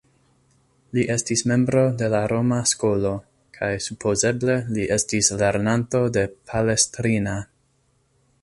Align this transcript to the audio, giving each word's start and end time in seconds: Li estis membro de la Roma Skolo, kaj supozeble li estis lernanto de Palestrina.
Li 0.97 1.01
estis 1.15 1.43
membro 1.51 1.83
de 1.99 2.07
la 2.13 2.21
Roma 2.31 2.57
Skolo, 2.71 3.11
kaj 3.59 3.71
supozeble 3.89 4.57
li 4.79 4.89
estis 4.99 5.33
lernanto 5.43 6.05
de 6.17 6.25
Palestrina. 6.53 7.37